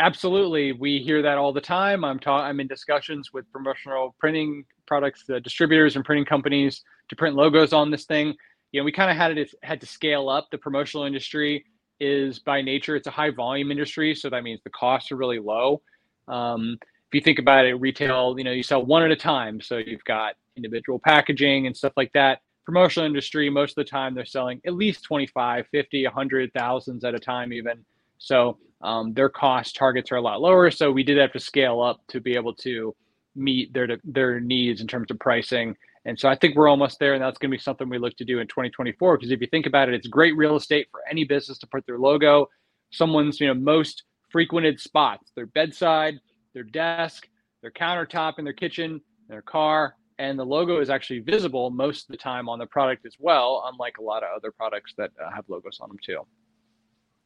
[0.00, 2.04] Absolutely, we hear that all the time.
[2.04, 7.16] I'm ta- I'm in discussions with promotional printing products, the distributors and printing companies to
[7.16, 8.34] print logos on this thing.
[8.72, 10.48] You know, we kind of had it had to scale up.
[10.50, 11.64] The promotional industry
[12.00, 15.40] is by nature it's a high volume industry, so that means the costs are really
[15.40, 15.82] low.
[16.28, 19.60] Um, if you think about it, retail, you know, you sell one at a time,
[19.60, 22.40] so you've got individual packaging and stuff like that.
[22.66, 27.14] Promotional industry, most of the time they're selling at least 25, 50, 100 thousands at
[27.14, 27.84] a time, even.
[28.18, 30.70] So um, their cost targets are a lot lower.
[30.70, 32.94] So we did have to scale up to be able to
[33.34, 35.76] meet their their needs in terms of pricing.
[36.04, 38.16] And so I think we're almost there, and that's going to be something we look
[38.16, 39.16] to do in 2024.
[39.16, 41.86] Because if you think about it, it's great real estate for any business to put
[41.86, 42.48] their logo,
[42.90, 46.20] someone's you know most frequented spots, their bedside,
[46.54, 47.28] their desk,
[47.62, 52.08] their countertop in their kitchen, their car, and the logo is actually visible most of
[52.08, 55.30] the time on the product as well, unlike a lot of other products that uh,
[55.30, 56.20] have logos on them too.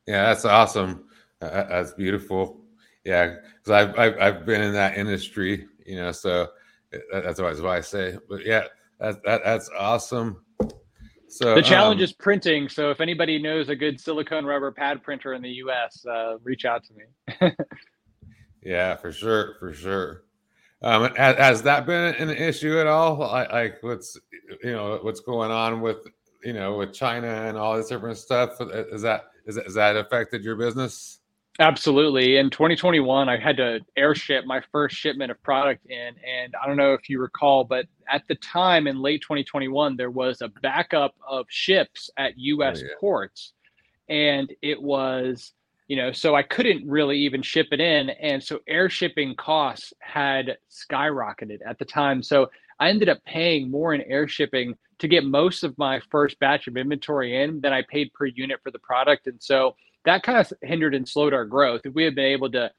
[0.06, 1.04] Yeah, that's awesome.
[1.40, 2.60] Uh, that's beautiful.
[3.04, 6.48] Yeah, because I've, I've I've been in that industry, you know, so
[7.12, 8.16] that's always what I say.
[8.28, 8.64] But yeah,
[9.00, 10.41] that's that, that's awesome.
[11.32, 12.68] So the challenge um, is printing.
[12.68, 16.66] So if anybody knows a good silicone rubber pad printer in the U.S., uh, reach
[16.66, 17.52] out to me.
[18.62, 20.24] yeah, for sure, for sure.
[20.82, 23.16] Um, has, has, that been an issue at all?
[23.16, 24.20] Like, what's
[24.62, 26.06] you know what's going on with
[26.44, 28.60] you know with China and all this different stuff?
[28.60, 31.20] Is that is that, is that affected your business?
[31.58, 32.38] Absolutely.
[32.38, 36.14] In 2021, I had to airship my first shipment of product in.
[36.26, 40.10] And I don't know if you recall, but at the time in late 2021, there
[40.10, 42.94] was a backup of ships at US oh, yeah.
[42.98, 43.52] ports.
[44.08, 45.52] And it was,
[45.88, 48.10] you know, so I couldn't really even ship it in.
[48.10, 52.22] And so air shipping costs had skyrocketed at the time.
[52.22, 56.38] So I ended up paying more in air shipping to get most of my first
[56.38, 59.26] batch of inventory in than I paid per unit for the product.
[59.26, 61.82] And so, that kind of hindered and slowed our growth.
[61.84, 62.70] If we had been able to,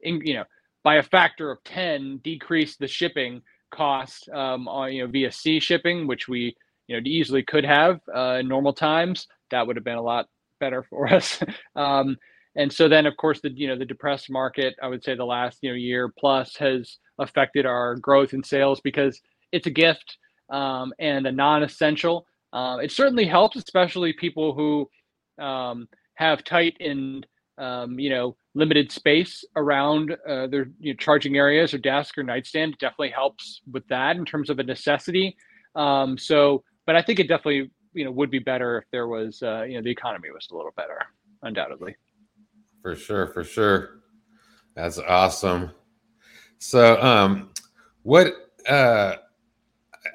[0.00, 0.44] you know,
[0.82, 5.60] by a factor of 10, decrease the shipping cost um, on, you know, via sea
[5.60, 6.56] shipping, which we,
[6.88, 10.28] you know, easily could have uh, in normal times, that would have been a lot
[10.60, 11.42] better for us.
[11.76, 12.16] um,
[12.54, 15.24] and so then, of course, the you know the depressed market, I would say the
[15.24, 19.20] last you know year plus has affected our growth in sales because
[19.52, 20.18] it's a gift
[20.50, 22.26] um, and a non-essential.
[22.52, 25.88] Uh, it certainly helps, especially people who um,
[26.22, 27.26] have tight and
[27.58, 32.22] um, you know limited space around uh, their you know, charging areas or desk or
[32.22, 32.76] nightstand.
[32.78, 35.36] Definitely helps with that in terms of a necessity.
[35.74, 39.42] Um, so, but I think it definitely you know would be better if there was
[39.42, 40.98] uh, you know the economy was a little better,
[41.42, 41.96] undoubtedly.
[42.82, 44.00] For sure, for sure.
[44.74, 45.70] That's awesome.
[46.58, 47.50] So, um,
[48.02, 48.32] what
[48.68, 49.16] uh,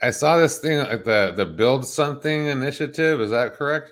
[0.01, 3.21] I saw this thing like the the build something initiative.
[3.21, 3.91] Is that correct?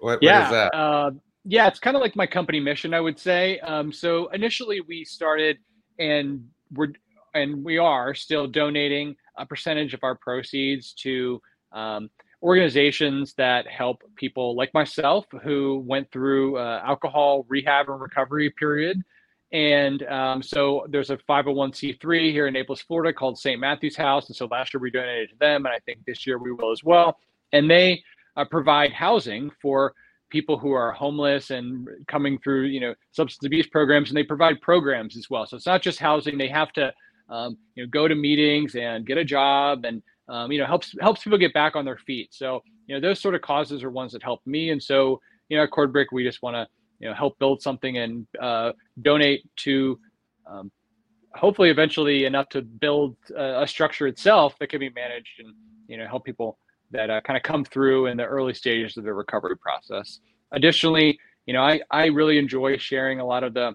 [0.00, 1.10] What, yeah, what uh,
[1.44, 3.58] yeah, it's kind of like my company mission, I would say.
[3.60, 5.58] Um, so initially, we started,
[5.98, 6.92] and we're
[7.34, 11.40] and we are still donating a percentage of our proceeds to
[11.72, 12.10] um,
[12.42, 19.02] organizations that help people like myself who went through uh, alcohol rehab and recovery period.
[19.52, 23.60] And um, so there's a 501c3 here in Naples, Florida called St.
[23.60, 24.28] Matthew's House.
[24.28, 26.72] And so last year we donated to them, and I think this year we will
[26.72, 27.18] as well.
[27.52, 28.02] And they
[28.36, 29.94] uh, provide housing for
[30.30, 34.60] people who are homeless and coming through you know substance abuse programs and they provide
[34.60, 35.46] programs as well.
[35.46, 36.38] So it's not just housing.
[36.38, 36.92] They have to
[37.28, 40.94] um, you know go to meetings and get a job and um, you know helps
[41.00, 42.28] helps people get back on their feet.
[42.32, 44.70] So you know those sort of causes are ones that help me.
[44.70, 46.66] And so you know at cordbrick we just want to
[46.98, 49.98] you know help build something and uh, donate to
[50.46, 50.72] um,
[51.34, 55.54] hopefully eventually enough to build a, a structure itself that can be managed and
[55.88, 56.58] you know help people
[56.92, 60.20] that uh, kind of come through in the early stages of the recovery process.
[60.52, 63.74] Additionally, you know, I, I really enjoy sharing a lot of the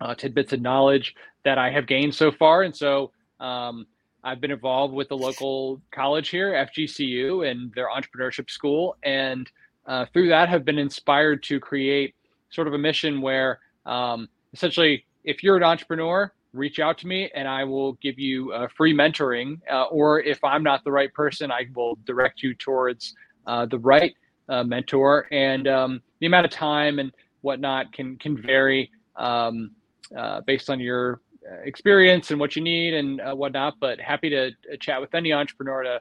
[0.00, 2.62] uh, tidbits of knowledge that I have gained so far.
[2.62, 3.86] And so um,
[4.24, 8.96] I've been involved with the local college here, FGCU, and their entrepreneurship school.
[9.02, 9.50] And
[9.86, 12.14] uh, through that, have been inspired to create
[12.50, 17.30] sort of a mission where um, essentially, if you're an entrepreneur, reach out to me
[17.34, 19.60] and I will give you uh, free mentoring.
[19.70, 23.14] Uh, or if I'm not the right person, I will direct you towards
[23.46, 24.14] uh, the right
[24.48, 25.26] uh, mentor.
[25.30, 29.70] And um, the amount of time and whatnot can can vary um,
[30.16, 33.74] uh, based on your uh, experience and what you need and whatnot.
[33.80, 36.00] But happy to chat with any entrepreneur to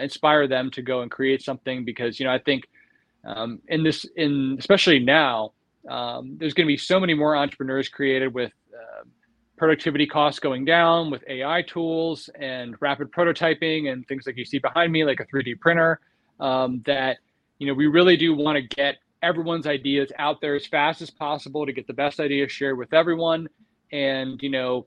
[0.00, 2.68] inspire them to go and create something because you know I think
[3.24, 5.52] um, in this in especially now
[5.88, 8.52] um, there's going to be so many more entrepreneurs created with
[9.58, 14.58] productivity costs going down with AI tools and rapid prototyping and things like you see
[14.58, 16.00] behind me, like a 3D printer.
[16.40, 17.18] Um, that
[17.58, 21.10] you know we really do want to get everyone's ideas out there as fast as
[21.10, 23.48] possible to get the best ideas shared with everyone,
[23.92, 24.86] and you know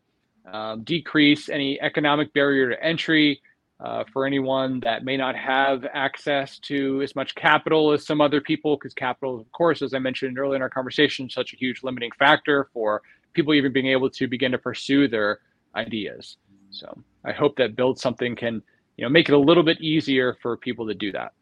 [0.51, 3.41] um, decrease any economic barrier to entry
[3.81, 8.39] uh, for anyone that may not have access to as much capital as some other
[8.39, 11.57] people, because capital, of course, as I mentioned earlier in our conversation, is such a
[11.57, 13.01] huge limiting factor for
[13.33, 15.39] people even being able to begin to pursue their
[15.75, 16.37] ideas.
[16.71, 18.61] So I hope that build something can,
[18.97, 21.33] you know, make it a little bit easier for people to do that.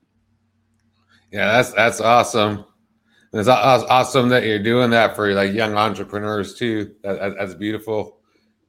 [1.32, 2.66] Yeah, that's that's awesome.
[3.32, 6.96] It's awesome that you're doing that for like young entrepreneurs too.
[7.04, 8.20] That, that's beautiful,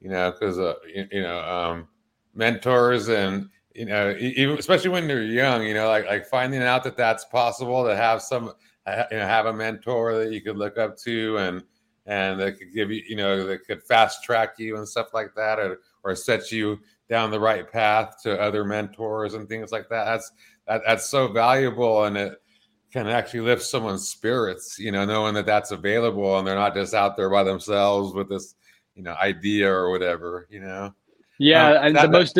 [0.01, 1.89] you know, because uh, you, you, know um,
[2.35, 6.85] mentors and you know even especially when they're young, you know, like like finding out
[6.85, 8.53] that that's possible to have some
[9.11, 11.63] you know have a mentor that you could look up to and
[12.11, 15.33] and that could give you you know that could fast track you and stuff like
[15.37, 19.89] that or or set you down the right path to other mentors and things like
[19.89, 20.05] that.
[20.05, 20.33] That's
[20.67, 22.43] that, that's so valuable and it
[22.93, 26.95] can actually lift someone's spirits, you know, knowing that that's available and they're not just
[26.95, 28.57] out there by themselves with this,
[28.97, 30.93] you know, idea or whatever, you know.
[31.39, 32.39] Yeah, um, and that, the most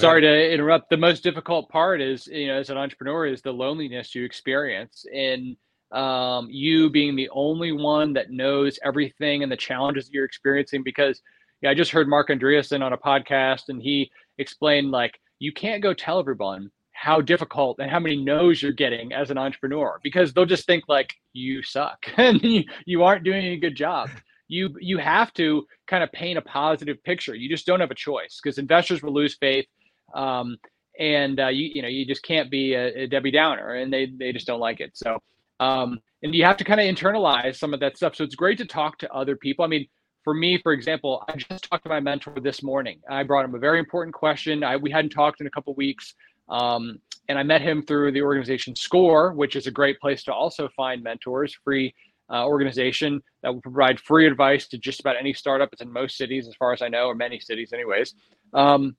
[0.00, 0.88] sorry to interrupt.
[0.88, 5.04] The most difficult part is, you know, as an entrepreneur is the loneliness you experience
[5.12, 5.56] in
[5.94, 10.82] um, you being the only one that knows everything and the challenges that you're experiencing
[10.82, 11.22] because
[11.62, 15.82] yeah, I just heard Marc Andreessen on a podcast and he explained like you can't
[15.82, 20.32] go tell everyone how difficult and how many no's you're getting as an entrepreneur because
[20.32, 24.10] they'll just think like you suck and you, you aren't doing a good job.
[24.48, 27.34] You you have to kind of paint a positive picture.
[27.34, 29.66] You just don't have a choice because investors will lose faith
[30.14, 30.58] um,
[30.98, 34.06] and uh, you you know you just can't be a, a, debbie downer and they
[34.06, 34.90] they just don't like it.
[34.94, 35.18] So
[35.60, 38.58] um, and you have to kind of internalize some of that stuff so it's great
[38.58, 39.86] to talk to other people i mean
[40.24, 42.98] for me, for example, I just talked to my mentor this morning.
[43.08, 44.64] I brought him a very important question.
[44.64, 46.14] I, we hadn't talked in a couple weeks.
[46.48, 50.32] Um, and I met him through the organization SCORE, which is a great place to
[50.32, 51.94] also find mentors, free
[52.30, 55.70] uh, organization that will provide free advice to just about any startup.
[55.72, 58.14] It's in most cities, as far as I know, or many cities, anyways.
[58.54, 58.96] Um,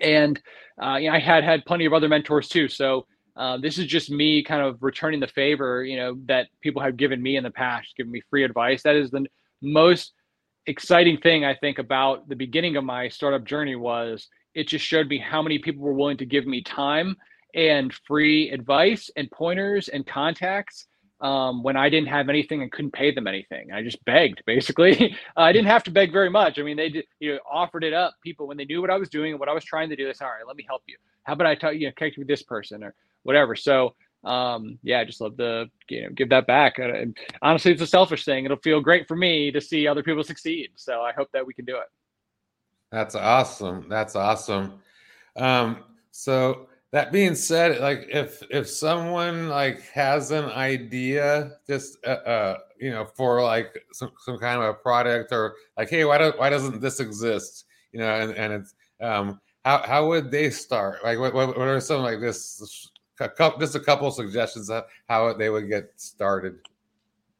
[0.00, 0.40] and
[0.82, 2.68] uh, you know, I had had plenty of other mentors too.
[2.68, 3.06] So
[3.40, 6.98] uh, this is just me kind of returning the favor, you know, that people have
[6.98, 8.82] given me in the past, giving me free advice.
[8.82, 9.24] That is the
[9.62, 10.12] most
[10.66, 15.08] exciting thing I think about the beginning of my startup journey was it just showed
[15.08, 17.16] me how many people were willing to give me time
[17.54, 20.86] and free advice and pointers and contacts
[21.20, 23.72] um, when I didn't have anything and couldn't pay them anything.
[23.72, 25.16] I just begged, basically.
[25.36, 26.58] I didn't have to beg very much.
[26.58, 28.14] I mean, they did, you know, offered it up.
[28.22, 30.06] People when they knew what I was doing and what I was trying to do,
[30.06, 30.96] they said, "All right, let me help you.
[31.24, 35.00] How about I tell you, know, connect with this person or whatever." So, um, yeah,
[35.00, 36.78] I just love to you know give that back.
[36.78, 38.44] And honestly, it's a selfish thing.
[38.44, 40.70] It'll feel great for me to see other people succeed.
[40.76, 41.86] So I hope that we can do it.
[42.90, 43.86] That's awesome.
[43.88, 44.80] That's awesome.
[45.36, 52.10] Um, so that being said, like if if someone like has an idea, just uh,
[52.10, 56.18] uh you know, for like some, some kind of a product or like, hey, why
[56.18, 57.66] do, why doesn't this exist?
[57.92, 61.04] You know, and, and it's um how how would they start?
[61.04, 64.84] Like what what, what are some like this a couple just a couple suggestions of
[65.08, 66.56] how they would get started?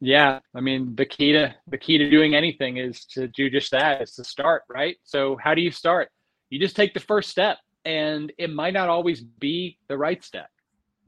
[0.00, 3.72] Yeah, I mean the key to the key to doing anything is to do just
[3.72, 4.00] that.
[4.00, 4.96] Is to start, right?
[5.02, 6.10] So how do you start?
[6.50, 10.50] You just take the first step, and it might not always be the right step,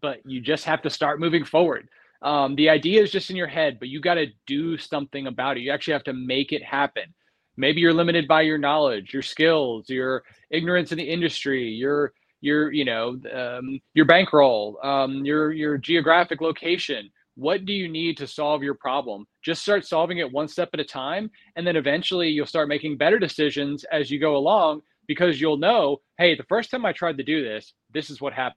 [0.00, 1.88] but you just have to start moving forward.
[2.22, 5.56] Um, the idea is just in your head, but you got to do something about
[5.56, 5.61] it.
[5.61, 7.14] You actually have to make it happen.
[7.56, 12.72] Maybe you're limited by your knowledge, your skills, your ignorance in the industry, your your
[12.72, 18.26] you know um, your bankroll, um, your your geographic location what do you need to
[18.26, 22.28] solve your problem just start solving it one step at a time and then eventually
[22.28, 24.82] you'll start making better decisions as you go along
[25.12, 28.33] because you'll know hey the first time i tried to do this this is what
[28.33, 28.57] happened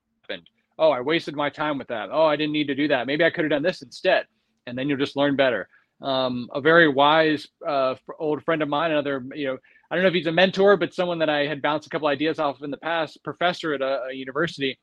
[0.80, 3.24] oh i wasted my time with that oh i didn't need to do that maybe
[3.24, 4.26] i could have done this instead
[4.68, 5.68] and then you'll just learn better
[6.02, 9.58] um, a very wise uh, old friend of mine another you know
[9.90, 12.08] i don't know if he's a mentor but someone that i had bounced a couple
[12.08, 14.78] ideas off of in the past professor at a, a university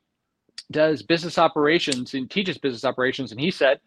[0.71, 3.31] does business operations and teaches business operations.
[3.31, 3.79] And he said,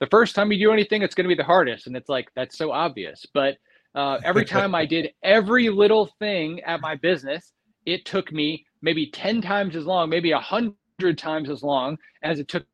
[0.00, 1.86] the first time you do anything, it's going to be the hardest.
[1.86, 3.26] And it's like, that's so obvious.
[3.34, 3.56] But
[3.94, 7.52] uh, every time I did every little thing at my business,
[7.86, 10.74] it took me maybe 10 times as long, maybe 100
[11.16, 12.64] times as long as it took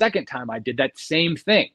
[0.00, 1.70] second time I did that same thing.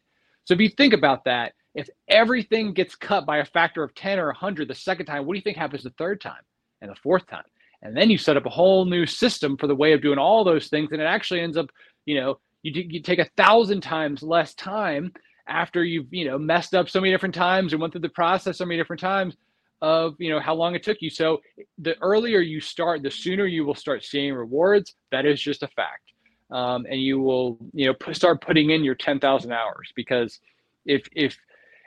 [0.46, 4.20] So if you think about that, if everything gets cut by a factor of 10
[4.20, 6.42] or 100 the second time, what do you think happens the third time
[6.82, 7.44] and the fourth time?
[7.82, 10.44] and then you set up a whole new system for the way of doing all
[10.44, 11.70] those things and it actually ends up
[12.06, 15.12] you know you, you take a thousand times less time
[15.48, 18.58] after you've you know messed up so many different times and went through the process
[18.58, 19.36] so many different times
[19.82, 21.10] of you know how long it took you.
[21.10, 21.42] So
[21.78, 24.96] the earlier you start the sooner you will start seeing rewards.
[25.12, 26.12] That is just a fact.
[26.50, 30.40] Um, and you will you know p- start putting in your 10,000 hours because
[30.86, 31.38] if if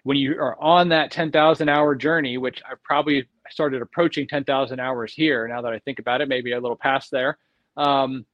[0.02, 5.14] when you are on that 10,000 hour journey which I probably started approaching 10,000 hours
[5.14, 7.38] here now that I think about it maybe a little past there
[7.76, 8.26] um,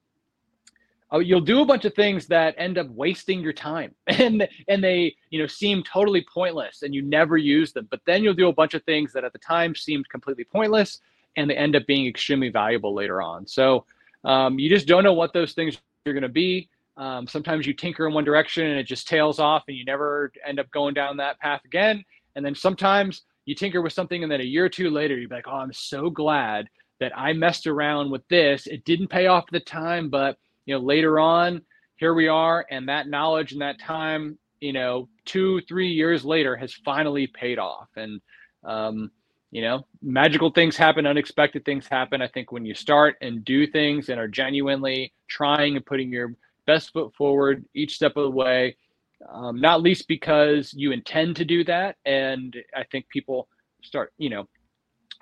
[1.13, 3.95] you'll do a bunch of things that end up wasting your time.
[4.09, 7.87] And and they you know seem totally pointless and you never use them.
[7.91, 11.01] But then you'll do a bunch of things that at the time seemed completely pointless
[11.37, 13.47] and they end up being extremely valuable later on.
[13.47, 13.85] So
[14.25, 16.69] um, you just don't know what those things are going to be.
[16.97, 20.33] Um, sometimes you tinker in one direction and it just tails off and you never
[20.47, 22.03] end up going down that path again.
[22.35, 25.31] And then sometimes you tinker with something and then a year or two later you're
[25.31, 26.69] like oh i'm so glad
[27.01, 28.67] that i messed around with this.
[28.67, 30.37] It didn't pay off at the time but
[30.67, 31.63] you know later on
[31.97, 36.57] here we are and that knowledge and that time you know two three years later
[36.57, 37.89] has finally paid off.
[37.97, 38.21] And
[38.65, 39.11] um,
[39.51, 42.23] you know magical things happen unexpected things happen.
[42.23, 46.35] I think when you start and do things and are genuinely trying and putting your
[46.67, 48.77] best foot forward each step of the way
[49.31, 53.49] um, not least because you intend to do that and i think people
[53.83, 54.47] start you know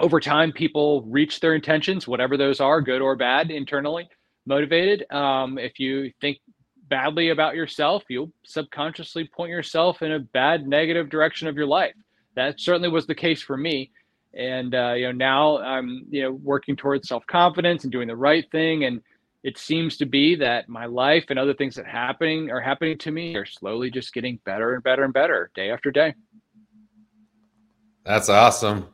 [0.00, 4.08] over time people reach their intentions whatever those are good or bad internally
[4.46, 5.10] motivated.
[5.12, 6.38] Um, if you think
[6.88, 11.94] badly about yourself, you'll subconsciously point yourself in a bad, negative direction of your life.
[12.36, 13.90] That certainly was the case for me.
[14.36, 18.16] And uh, you know, now I'm you know working towards self confidence and doing the
[18.16, 18.84] right thing.
[18.84, 19.00] And
[19.44, 23.10] it seems to be that my life and other things that happening are happening to
[23.10, 26.14] me are slowly just getting better and better and better day after day.
[28.04, 28.88] That's awesome.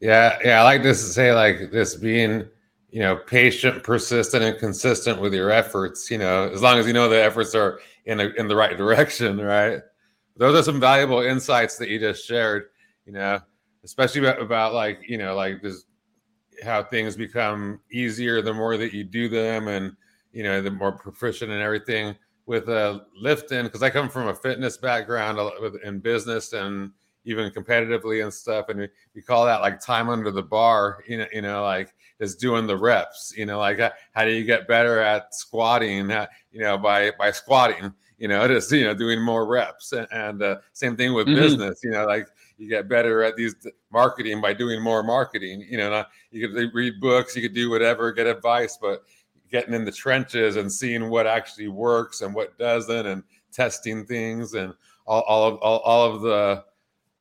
[0.00, 0.60] Yeah, yeah.
[0.60, 2.46] I like this to say like this being
[2.90, 6.10] you know, patient, persistent, and consistent with your efforts.
[6.10, 8.76] You know, as long as you know the efforts are in a, in the right
[8.76, 9.80] direction, right?
[10.36, 12.64] Those are some valuable insights that you just shared.
[13.06, 13.40] You know,
[13.84, 15.84] especially about, about like you know, like this
[16.64, 19.92] how things become easier the more that you do them, and
[20.32, 22.14] you know, the more proficient and everything
[22.46, 23.64] with uh, lifting.
[23.64, 25.38] Because I come from a fitness background
[25.84, 26.90] in business and
[27.24, 31.04] even competitively and stuff, and we, we call that like time under the bar.
[31.06, 33.34] You know, you know, like is doing the reps.
[33.36, 36.10] You know, like uh, how do you get better at squatting?
[36.10, 37.92] Uh, you know, by by squatting.
[38.18, 41.40] You know, just you know doing more reps, and, and uh, same thing with mm-hmm.
[41.40, 41.80] business.
[41.82, 43.54] You know, like you get better at these
[43.90, 45.66] marketing by doing more marketing.
[45.68, 49.02] You know, you could read books, you could do whatever, get advice, but
[49.50, 54.54] getting in the trenches and seeing what actually works and what doesn't, and testing things
[54.54, 54.74] and
[55.06, 56.64] all, all of all, all of the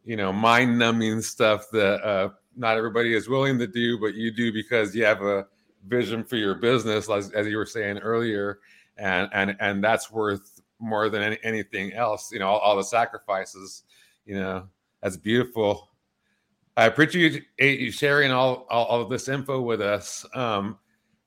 [0.04, 4.32] you know mind numbing stuff that uh, not everybody is willing to do, but you
[4.32, 5.48] do because you have a
[5.88, 8.60] vision for your business, as, as you were saying earlier,
[8.98, 12.32] and and and that's worth more than any, anything else.
[12.32, 13.84] You know, all, all, the sacrifices.
[14.26, 14.68] You know,
[15.02, 15.90] that's beautiful.
[16.78, 20.26] I appreciate you sharing all, all, all of this info with us.
[20.34, 20.78] Um,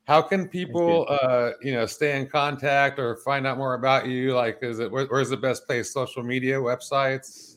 [0.05, 4.35] how can people, uh, you know, stay in contact or find out more about you?
[4.35, 5.93] Like, is it where, where's the best place?
[5.93, 7.52] Social media, websites?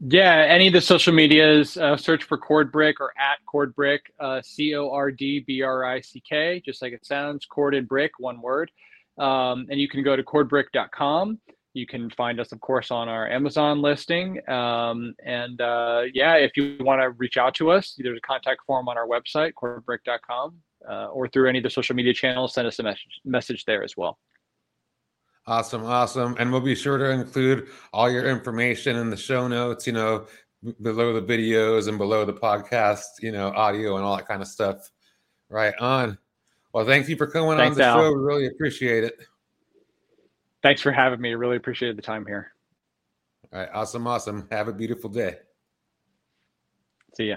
[0.00, 4.74] Yeah, any of the social medias, uh, search for CordBrick or at CordBrick, uh, C
[4.74, 8.12] O R D B R I C K, just like it sounds, Cord and Brick,
[8.18, 8.70] one word.
[9.18, 11.38] Um, and you can go to cordbrick.com.
[11.72, 14.46] You can find us, of course, on our Amazon listing.
[14.48, 18.62] Um, and uh, yeah, if you want to reach out to us, there's a contact
[18.66, 20.56] form on our website, cordbrick.com,
[20.88, 23.82] uh, or through any of the social media channels, send us a message, message there
[23.82, 24.18] as well.
[25.46, 26.36] Awesome, awesome.
[26.38, 30.26] And we'll be sure to include all your information in the show notes, you know,
[30.82, 34.48] below the videos and below the podcast, you know, audio and all that kind of
[34.48, 34.90] stuff.
[35.48, 36.18] Right on.
[36.72, 37.98] Well, thank you for coming Thanks, on the Al.
[38.00, 38.12] show.
[38.12, 39.16] We really appreciate it.
[40.62, 41.34] Thanks for having me.
[41.34, 42.52] Really appreciate the time here.
[43.52, 43.68] All right.
[43.72, 44.06] Awesome.
[44.06, 44.48] Awesome.
[44.50, 45.36] Have a beautiful day.
[47.14, 47.36] See ya.